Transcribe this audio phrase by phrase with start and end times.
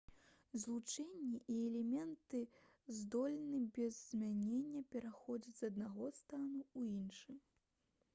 [0.61, 2.39] злучэнні і элементы
[2.99, 7.37] здольны без змянення пераходзіць з аднаго стану ў іншы